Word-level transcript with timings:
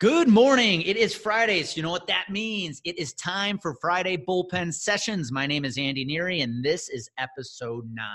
Good 0.00 0.28
morning. 0.28 0.82
It 0.82 0.96
is 0.96 1.12
Friday. 1.12 1.64
So 1.64 1.74
you 1.74 1.82
know 1.82 1.90
what 1.90 2.06
that 2.06 2.26
means? 2.30 2.80
It 2.84 2.96
is 3.00 3.14
time 3.14 3.58
for 3.58 3.74
Friday 3.80 4.16
Bullpen 4.16 4.72
Sessions. 4.72 5.32
My 5.32 5.44
name 5.44 5.64
is 5.64 5.76
Andy 5.76 6.06
Neary, 6.06 6.44
and 6.44 6.64
this 6.64 6.88
is 6.88 7.10
episode 7.18 7.84
nine. 7.92 8.06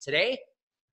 Today, 0.00 0.40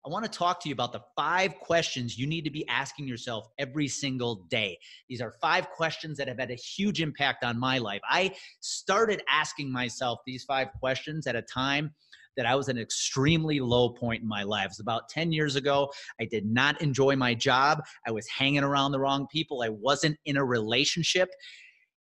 I 0.05 0.09
want 0.09 0.23
to 0.23 0.29
talk 0.29 0.61
to 0.61 0.69
you 0.69 0.73
about 0.73 0.93
the 0.93 1.01
five 1.15 1.55
questions 1.55 2.17
you 2.17 2.27
need 2.27 2.43
to 2.43 2.51
be 2.51 2.67
asking 2.67 3.07
yourself 3.07 3.47
every 3.57 3.87
single 3.87 4.45
day. 4.49 4.77
These 5.09 5.19
are 5.19 5.33
five 5.41 5.69
questions 5.71 6.17
that 6.19 6.27
have 6.27 6.37
had 6.37 6.51
a 6.51 6.55
huge 6.55 7.01
impact 7.01 7.43
on 7.43 7.59
my 7.59 7.79
life. 7.79 8.01
I 8.07 8.35
started 8.59 9.23
asking 9.27 9.71
myself 9.71 10.19
these 10.25 10.43
five 10.43 10.67
questions 10.79 11.25
at 11.25 11.35
a 11.35 11.41
time 11.41 11.91
that 12.37 12.45
I 12.45 12.53
was 12.53 12.69
at 12.69 12.75
an 12.75 12.81
extremely 12.81 13.59
low 13.59 13.89
point 13.89 14.21
in 14.21 14.27
my 14.27 14.43
life. 14.43 14.65
It 14.65 14.71
was 14.71 14.79
about 14.79 15.09
10 15.09 15.31
years 15.31 15.55
ago. 15.55 15.91
I 16.19 16.25
did 16.25 16.45
not 16.45 16.79
enjoy 16.81 17.15
my 17.15 17.33
job. 17.33 17.81
I 18.05 18.11
was 18.11 18.27
hanging 18.27 18.63
around 18.63 18.91
the 18.91 18.99
wrong 18.99 19.25
people. 19.31 19.63
I 19.63 19.69
wasn't 19.69 20.17
in 20.25 20.37
a 20.37 20.45
relationship. 20.45 21.29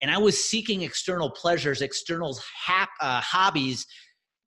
And 0.01 0.09
I 0.09 0.17
was 0.17 0.43
seeking 0.43 0.81
external 0.81 1.29
pleasures, 1.29 1.81
external 1.81 2.39
uh, 2.67 3.21
hobbies 3.21 3.85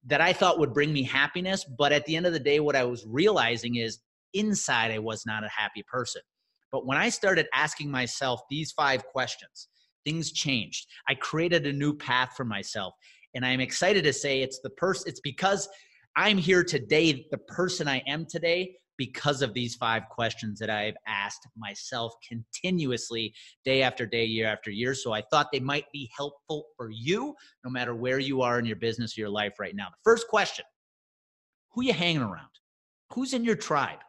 that 0.06 0.20
I 0.20 0.32
thought 0.32 0.58
would 0.58 0.74
bring 0.74 0.92
me 0.92 1.02
happiness. 1.02 1.64
But 1.64 1.92
at 1.92 2.04
the 2.06 2.16
end 2.16 2.26
of 2.26 2.32
the 2.32 2.40
day, 2.40 2.60
what 2.60 2.76
I 2.76 2.84
was 2.84 3.04
realizing 3.08 3.76
is 3.76 4.00
inside 4.34 4.90
I 4.90 4.98
was 4.98 5.24
not 5.26 5.44
a 5.44 5.48
happy 5.48 5.82
person. 5.90 6.22
But 6.70 6.86
when 6.86 6.98
I 6.98 7.08
started 7.08 7.46
asking 7.54 7.90
myself 7.90 8.40
these 8.50 8.72
five 8.72 9.04
questions, 9.06 9.68
things 10.04 10.32
changed. 10.32 10.86
I 11.08 11.14
created 11.14 11.66
a 11.66 11.72
new 11.72 11.96
path 11.96 12.32
for 12.36 12.44
myself. 12.44 12.94
And 13.34 13.44
I'm 13.44 13.60
excited 13.60 14.04
to 14.04 14.12
say 14.12 14.42
it's 14.42 14.60
the 14.62 14.70
person, 14.70 15.08
it's 15.08 15.20
because 15.20 15.68
I'm 16.16 16.38
here 16.38 16.62
today, 16.62 17.26
the 17.30 17.38
person 17.38 17.88
I 17.88 18.02
am 18.06 18.26
today, 18.28 18.76
because 18.96 19.42
of 19.42 19.54
these 19.54 19.74
five 19.74 20.08
questions 20.08 20.58
that 20.60 20.70
I've 20.70 20.96
asked 21.06 21.46
myself 21.56 22.14
continuously, 22.26 23.34
day 23.64 23.82
after 23.82 24.06
day, 24.06 24.24
year 24.24 24.46
after 24.46 24.70
year. 24.70 24.94
So 24.94 25.12
I 25.12 25.22
thought 25.30 25.48
they 25.52 25.60
might 25.60 25.86
be 25.92 26.10
helpful 26.16 26.66
for 26.76 26.90
you, 26.90 27.34
no 27.64 27.70
matter 27.70 27.94
where 27.94 28.18
you 28.18 28.42
are 28.42 28.58
in 28.58 28.64
your 28.64 28.76
business 28.76 29.16
or 29.16 29.22
your 29.22 29.30
life 29.30 29.54
right 29.58 29.74
now. 29.74 29.88
The 29.90 30.10
first 30.10 30.28
question 30.28 30.64
Who 31.72 31.82
you 31.84 31.92
hanging 31.92 32.22
around? 32.22 32.48
Who's 33.12 33.34
in 33.34 33.44
your 33.44 33.56
tribe? 33.56 34.00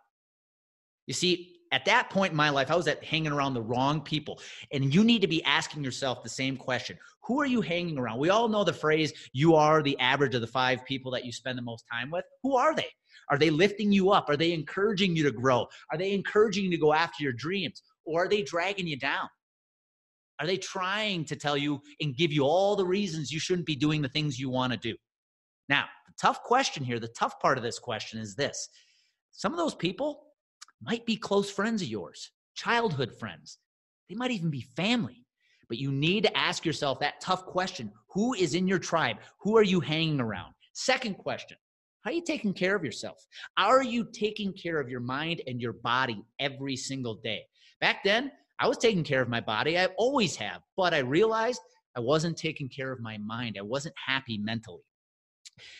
You 1.07 1.13
see, 1.13 1.54
at 1.75 1.83
that 1.83 2.09
point 2.09 2.31
in 2.31 2.37
my 2.37 2.49
life, 2.49 2.71
I 2.71 2.75
was 2.75 2.87
at 2.87 3.03
hanging 3.03 3.33
around 3.33 3.53
the 3.53 3.61
wrong 3.61 3.99
people. 3.99 4.39
And 4.71 4.93
you 4.93 5.03
need 5.03 5.19
to 5.23 5.27
be 5.27 5.43
asking 5.43 5.83
yourself 5.83 6.23
the 6.23 6.29
same 6.29 6.55
question. 6.55 6.97
Who 7.25 7.41
are 7.41 7.45
you 7.45 7.59
hanging 7.59 7.97
around? 7.97 8.17
We 8.17 8.29
all 8.29 8.47
know 8.47 8.63
the 8.63 8.71
phrase, 8.71 9.11
you 9.33 9.55
are 9.55 9.83
the 9.83 9.99
average 9.99 10.35
of 10.35 10.41
the 10.41 10.47
five 10.47 10.85
people 10.85 11.11
that 11.11 11.25
you 11.25 11.33
spend 11.33 11.57
the 11.57 11.63
most 11.63 11.83
time 11.91 12.11
with. 12.11 12.23
Who 12.43 12.55
are 12.55 12.73
they? 12.73 12.87
Are 13.29 13.37
they 13.37 13.49
lifting 13.49 13.91
you 13.91 14.11
up? 14.11 14.29
Are 14.29 14.37
they 14.37 14.53
encouraging 14.53 15.17
you 15.17 15.23
to 15.23 15.33
grow? 15.33 15.67
Are 15.91 15.97
they 15.97 16.13
encouraging 16.13 16.63
you 16.63 16.71
to 16.71 16.77
go 16.77 16.93
after 16.93 17.21
your 17.21 17.33
dreams? 17.33 17.83
Or 18.05 18.23
are 18.23 18.29
they 18.29 18.43
dragging 18.43 18.87
you 18.87 18.97
down? 18.97 19.27
Are 20.39 20.47
they 20.47 20.57
trying 20.57 21.25
to 21.25 21.35
tell 21.35 21.57
you 21.57 21.81
and 21.99 22.15
give 22.15 22.31
you 22.31 22.43
all 22.43 22.77
the 22.77 22.85
reasons 22.85 23.33
you 23.33 23.39
shouldn't 23.39 23.67
be 23.67 23.75
doing 23.75 24.01
the 24.01 24.07
things 24.07 24.39
you 24.39 24.49
want 24.49 24.71
to 24.71 24.79
do? 24.79 24.95
Now, 25.67 25.87
the 26.07 26.13
tough 26.17 26.41
question 26.41 26.85
here, 26.85 27.01
the 27.01 27.09
tough 27.09 27.37
part 27.41 27.57
of 27.57 27.65
this 27.65 27.79
question 27.79 28.21
is 28.21 28.33
this 28.33 28.69
some 29.33 29.51
of 29.51 29.57
those 29.57 29.75
people, 29.75 30.21
might 30.81 31.05
be 31.05 31.15
close 31.15 31.49
friends 31.49 31.81
of 31.81 31.87
yours, 31.87 32.31
childhood 32.55 33.13
friends. 33.19 33.59
They 34.09 34.15
might 34.15 34.31
even 34.31 34.49
be 34.49 34.61
family. 34.75 35.25
But 35.67 35.79
you 35.79 35.91
need 35.91 36.23
to 36.23 36.37
ask 36.37 36.65
yourself 36.65 36.99
that 36.99 37.21
tough 37.21 37.45
question 37.45 37.91
Who 38.13 38.33
is 38.33 38.53
in 38.53 38.67
your 38.67 38.79
tribe? 38.79 39.17
Who 39.41 39.57
are 39.57 39.63
you 39.63 39.79
hanging 39.79 40.19
around? 40.19 40.53
Second 40.73 41.15
question 41.15 41.57
How 42.03 42.11
are 42.11 42.13
you 42.13 42.23
taking 42.23 42.53
care 42.53 42.75
of 42.75 42.83
yourself? 42.83 43.17
Are 43.57 43.83
you 43.83 44.07
taking 44.13 44.53
care 44.53 44.79
of 44.79 44.89
your 44.89 44.99
mind 44.99 45.41
and 45.47 45.61
your 45.61 45.73
body 45.73 46.21
every 46.39 46.75
single 46.75 47.15
day? 47.15 47.43
Back 47.81 48.03
then, 48.03 48.31
I 48.59 48.67
was 48.67 48.77
taking 48.77 49.03
care 49.03 49.21
of 49.21 49.29
my 49.29 49.41
body. 49.41 49.77
I 49.77 49.87
always 49.97 50.35
have. 50.37 50.61
But 50.77 50.93
I 50.93 50.99
realized 50.99 51.61
I 51.97 51.99
wasn't 51.99 52.37
taking 52.37 52.69
care 52.69 52.91
of 52.91 52.99
my 52.99 53.17
mind. 53.17 53.57
I 53.57 53.63
wasn't 53.63 53.95
happy 54.05 54.37
mentally. 54.37 54.83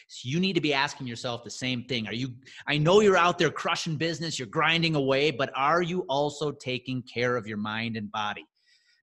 So 0.08 0.30
you 0.30 0.40
need 0.40 0.54
to 0.54 0.62
be 0.62 0.74
asking 0.74 1.08
yourself 1.08 1.44
the 1.44 1.52
same 1.52 1.84
thing. 1.84 2.08
Are 2.08 2.14
you 2.14 2.30
I 2.68 2.78
know 2.78 3.02
you're 3.02 3.18
out 3.18 3.38
there 3.38 3.50
crushing 3.50 3.98
business, 3.98 4.40
you're 4.40 4.48
grinding 4.48 4.96
away, 4.96 5.32
but 5.32 5.52
are 5.56 5.82
you 5.82 6.02
also 6.10 6.52
taking 6.52 7.02
care 7.04 7.36
of 7.36 7.48
your 7.48 7.58
mind 7.58 7.98
and 7.98 8.12
body? 8.12 8.46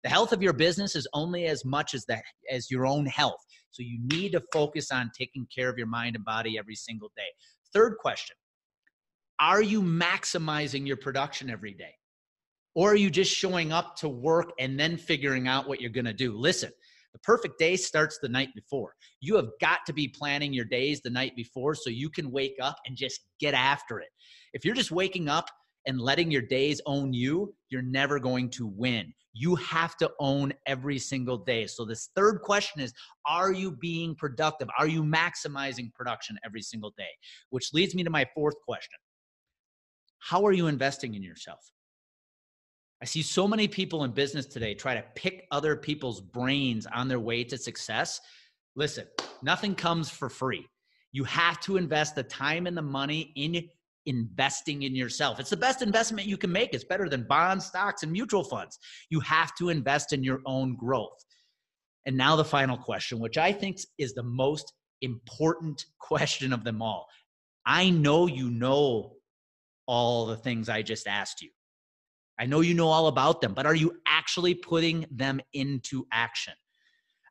The 0.03 0.09
health 0.09 0.33
of 0.33 0.43
your 0.43 0.53
business 0.53 0.97
is 0.97 1.06
only 1.12 1.47
as 1.47 1.65
much 1.65 1.94
as 1.94 2.05
that 2.06 2.25
as 2.50 2.71
your 2.71 2.87
own 2.87 3.06
health. 3.06 3.41
So 3.71 3.83
you 3.83 3.99
need 4.03 4.33
to 4.33 4.43
focus 4.53 4.91
on 4.91 5.10
taking 5.16 5.47
care 5.55 5.69
of 5.69 5.78
your 5.78 5.87
mind 5.87 6.16
and 6.16 6.25
body 6.25 6.59
every 6.59 6.75
single 6.75 7.10
day. 7.16 7.28
Third 7.72 7.97
question. 7.99 8.37
Are 9.39 9.62
you 9.62 9.83
maximizing 9.83 10.87
your 10.87 10.97
production 10.97 11.50
every 11.50 11.75
day? 11.75 11.94
Or 12.75 12.93
are 12.93 12.97
you 12.97 13.10
just 13.10 13.34
showing 13.34 13.72
up 13.72 13.97
to 13.97 14.09
work 14.09 14.53
and 14.59 14.78
then 14.78 14.97
figuring 14.97 15.47
out 15.47 15.69
what 15.69 15.81
you're 15.81 15.91
going 15.91 16.06
to 16.06 16.12
do? 16.12 16.37
Listen, 16.37 16.71
the 17.12 17.18
perfect 17.20 17.58
day 17.58 17.76
starts 17.76 18.18
the 18.20 18.28
night 18.28 18.50
before. 18.54 18.94
You 19.20 19.36
have 19.36 19.48
got 19.60 19.80
to 19.86 19.92
be 19.92 20.08
planning 20.08 20.52
your 20.52 20.64
days 20.64 21.00
the 21.00 21.10
night 21.10 21.36
before 21.36 21.74
so 21.74 21.90
you 21.90 22.08
can 22.10 22.30
wake 22.30 22.56
up 22.60 22.76
and 22.86 22.96
just 22.96 23.20
get 23.38 23.54
after 23.54 24.00
it. 24.00 24.08
If 24.52 24.64
you're 24.64 24.74
just 24.74 24.90
waking 24.90 25.28
up 25.28 25.46
and 25.86 26.00
letting 26.00 26.30
your 26.30 26.42
days 26.42 26.80
own 26.86 27.12
you, 27.12 27.54
you're 27.70 27.82
never 27.82 28.18
going 28.18 28.50
to 28.50 28.66
win. 28.66 29.12
You 29.34 29.56
have 29.56 29.96
to 29.96 30.10
own 30.20 30.52
every 30.66 30.98
single 30.98 31.38
day. 31.38 31.66
So, 31.66 31.84
this 31.84 32.10
third 32.14 32.40
question 32.42 32.82
is 32.82 32.92
Are 33.26 33.52
you 33.52 33.72
being 33.72 34.14
productive? 34.14 34.68
Are 34.78 34.86
you 34.86 35.02
maximizing 35.02 35.92
production 35.94 36.38
every 36.44 36.62
single 36.62 36.92
day? 36.98 37.08
Which 37.50 37.72
leads 37.72 37.94
me 37.94 38.04
to 38.04 38.10
my 38.10 38.26
fourth 38.34 38.54
question 38.66 38.98
How 40.18 40.44
are 40.44 40.52
you 40.52 40.66
investing 40.66 41.14
in 41.14 41.22
yourself? 41.22 41.60
I 43.02 43.04
see 43.04 43.22
so 43.22 43.48
many 43.48 43.66
people 43.66 44.04
in 44.04 44.12
business 44.12 44.46
today 44.46 44.74
try 44.74 44.94
to 44.94 45.04
pick 45.16 45.48
other 45.50 45.74
people's 45.74 46.20
brains 46.20 46.86
on 46.86 47.08
their 47.08 47.18
way 47.18 47.42
to 47.42 47.58
success. 47.58 48.20
Listen, 48.76 49.08
nothing 49.42 49.74
comes 49.74 50.08
for 50.08 50.28
free. 50.28 50.64
You 51.10 51.24
have 51.24 51.58
to 51.62 51.78
invest 51.78 52.14
the 52.14 52.22
time 52.22 52.68
and 52.68 52.76
the 52.76 52.82
money 52.82 53.32
in 53.34 53.68
investing 54.06 54.84
in 54.84 54.94
yourself. 54.94 55.41
It's 55.41 55.50
the 55.50 55.56
best 55.56 55.82
investment 55.82 56.28
you 56.28 56.36
can 56.36 56.52
make. 56.52 56.74
It's 56.74 56.84
better 56.84 57.08
than 57.08 57.24
bonds, 57.24 57.66
stocks, 57.66 58.04
and 58.04 58.12
mutual 58.12 58.44
funds. 58.44 58.78
You 59.10 59.18
have 59.20 59.52
to 59.56 59.68
invest 59.68 60.12
in 60.12 60.22
your 60.22 60.41
own 60.46 60.76
growth. 60.76 61.24
And 62.06 62.16
now 62.16 62.36
the 62.36 62.44
final 62.44 62.76
question, 62.76 63.18
which 63.18 63.36
I 63.36 63.52
think 63.52 63.78
is 63.98 64.14
the 64.14 64.22
most 64.22 64.72
important 65.00 65.86
question 65.98 66.52
of 66.52 66.62
them 66.62 66.80
all. 66.80 67.08
I 67.66 67.91
know 67.91 68.28
you 68.28 68.48
know 68.48 69.14
all 69.88 70.26
the 70.26 70.36
things 70.36 70.68
I 70.68 70.82
just 70.82 71.08
asked 71.08 71.42
you. 71.42 71.50
I 72.38 72.47
know 72.47 72.60
you 72.60 72.75
know 72.75 72.88
all 72.88 73.09
about 73.09 73.41
them, 73.41 73.54
but 73.54 73.66
are 73.66 73.75
you 73.75 73.94
actually 74.06 74.54
putting 74.54 75.06
them 75.10 75.41
into 75.53 76.06
action? 76.12 76.54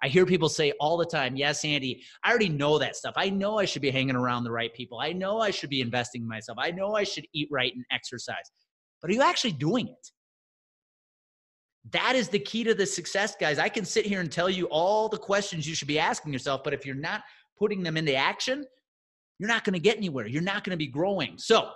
I 0.03 0.07
hear 0.07 0.25
people 0.25 0.50
say 0.50 0.72
all 0.79 0.97
the 0.97 1.06
time, 1.06 1.35
Yes, 1.35 1.63
Andy, 1.63 2.03
I 2.23 2.29
already 2.29 2.50
know 2.50 2.79
that 2.79 2.95
stuff. 2.95 3.13
I 3.17 3.29
know 3.29 3.59
I 3.59 3.66
should 3.66 3.81
be 3.81 3.91
hanging 3.91 4.16
around 4.16 4.44
the 4.44 4.51
right 4.51 4.73
people. 4.73 5.00
I 5.00 5.13
know 5.13 5.40
I 5.40 5.51
should 5.51 5.69
be 5.69 5.81
investing 5.81 6.23
in 6.23 6.28
myself. 6.28 6.57
I 6.59 6.72
know 6.72 6.95
I 6.95 7.03
should 7.03 7.25
eat 7.34 7.50
right 7.51 7.73
and 7.73 7.85
exercise. 7.91 8.51
But 9.01 9.11
are 9.11 9.13
you 9.13 9.22
actually 9.22 9.53
doing 9.53 9.88
it? 9.88 10.11
That 11.91 12.16
is 12.16 12.29
the 12.29 12.40
key 12.40 12.63
to 12.63 12.73
the 12.73 12.85
success, 12.85 13.35
guys. 13.40 13.57
I 13.57 13.69
can 13.69 13.85
sit 13.85 14.06
here 14.06 14.22
and 14.22 14.31
tell 14.31 14.50
you 14.50 14.66
all 14.66 15.09
the 15.09 15.17
questions 15.17 15.67
you 15.67 15.75
should 15.75 15.88
be 15.88 16.00
asking 16.00 16.31
yourself, 16.31 16.63
but 16.63 16.73
if 16.73 16.85
you're 16.85 16.95
not 16.95 17.23
putting 17.57 17.81
them 17.84 17.97
into 17.97 18.16
action, 18.16 18.66
you're 19.40 19.50
not 19.50 19.63
going 19.63 19.73
to 19.73 19.79
get 19.79 19.97
anywhere. 19.97 20.28
You're 20.28 20.44
not 20.44 20.63
going 20.63 20.72
to 20.72 20.78
be 20.78 20.88
growing. 20.88 21.38
So, 21.38 21.72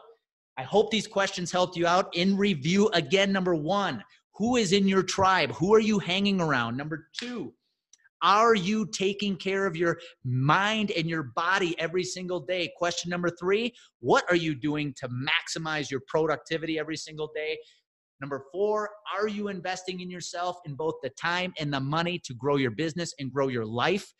I 0.57 0.63
hope 0.63 0.89
these 0.89 1.07
questions 1.07 1.51
helped 1.51 1.75
you 1.75 1.85
out. 1.85 2.15
In 2.15 2.37
review, 2.37 2.89
again, 2.93 3.31
number 3.31 3.55
one, 3.55 4.03
who 4.35 4.55
is 4.55 4.71
in 4.71 4.87
your 4.87 5.03
tribe? 5.03 5.51
Who 5.53 5.73
are 5.73 5.79
you 5.79 5.99
hanging 5.99 6.39
around? 6.39 6.77
Number 6.77 7.07
two, 7.17 7.53
are 8.21 8.55
you 8.55 8.87
taking 8.87 9.35
care 9.35 9.65
of 9.65 9.75
your 9.75 9.99
mind 10.23 10.91
and 10.91 11.09
your 11.09 11.23
body 11.35 11.77
every 11.79 12.03
single 12.03 12.39
day? 12.39 12.71
Question 12.77 13.09
number 13.09 13.29
three, 13.29 13.73
what 13.99 14.23
are 14.29 14.35
you 14.35 14.55
doing 14.55 14.93
to 14.97 15.09
maximize 15.09 15.91
your 15.91 16.01
productivity 16.07 16.79
every 16.79 16.97
single 16.97 17.29
day? 17.35 17.57
Number 18.21 18.45
four, 18.51 18.89
are 19.15 19.27
you 19.27 19.49
investing 19.49 19.99
in 19.99 20.09
yourself 20.09 20.57
in 20.65 20.75
both 20.75 20.95
the 21.03 21.09
time 21.11 21.53
and 21.59 21.71
the 21.71 21.79
money 21.81 22.17
to 22.25 22.33
grow 22.33 22.55
your 22.55 22.71
business 22.71 23.13
and 23.19 23.31
grow 23.31 23.49
your 23.49 23.65
life? 23.65 24.13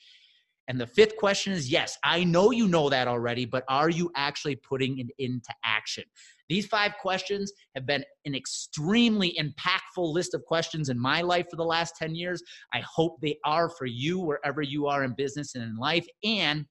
And 0.68 0.80
the 0.80 0.88
fifth 0.88 1.18
question 1.18 1.54
is 1.54 1.70
yes, 1.70 1.98
I 2.04 2.24
know 2.24 2.52
you 2.52 2.68
know 2.68 2.90
that 2.90 3.08
already, 3.08 3.46
but 3.46 3.64
are 3.70 3.90
you 3.90 4.12
actually 4.16 4.56
putting 4.56 5.00
it 5.00 5.08
into 5.20 5.54
action? 5.64 6.04
These 6.50 6.68
five 6.68 6.94
questions 7.02 7.52
have 7.76 7.86
been 7.86 8.04
an 8.26 8.36
extremely 8.36 9.38
impactful 9.40 10.14
list 10.14 10.34
of 10.34 10.46
questions 10.46 10.90
in 10.90 11.00
my 11.00 11.22
life 11.22 11.48
for 11.50 11.56
the 11.56 11.66
last 11.66 11.96
10 11.98 12.16
years. 12.16 12.42
I 12.74 12.82
hope 12.82 13.20
they 13.22 13.38
are 13.46 13.70
for 13.70 13.86
you 13.86 14.20
wherever 14.20 14.62
you 14.62 14.88
are 14.88 15.04
in 15.04 15.14
business 15.14 15.56
and 15.56 15.64
in 15.64 15.78
life. 15.78 16.06
And 16.24 16.66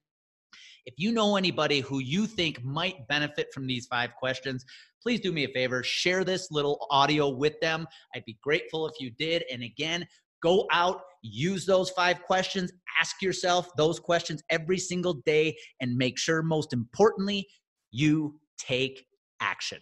if 0.85 0.93
you 0.97 1.11
know 1.11 1.35
anybody 1.35 1.79
who 1.79 1.99
you 1.99 2.27
think 2.27 2.63
might 2.63 3.07
benefit 3.07 3.47
from 3.53 3.65
these 3.65 3.87
five 3.87 4.11
questions, 4.15 4.63
please 5.01 5.19
do 5.19 5.31
me 5.31 5.43
a 5.43 5.49
favor, 5.49 5.83
share 5.83 6.23
this 6.23 6.51
little 6.51 6.87
audio 6.89 7.29
with 7.29 7.59
them. 7.59 7.87
I'd 8.15 8.25
be 8.25 8.37
grateful 8.41 8.87
if 8.87 8.93
you 8.99 9.11
did. 9.11 9.43
And 9.51 9.63
again, 9.63 10.05
go 10.45 10.67
out, 10.71 11.01
use 11.23 11.65
those 11.65 11.89
five 11.89 12.21
questions, 12.21 12.71
ask 13.01 13.21
yourself 13.21 13.67
those 13.77 13.99
questions 13.99 14.43
every 14.49 14.77
single 14.77 15.15
day, 15.25 15.55
and 15.81 15.95
make 15.95 16.17
sure, 16.19 16.43
most 16.43 16.71
importantly, 16.71 17.47
you 17.91 18.39
take 18.57 19.05
action. 19.41 19.79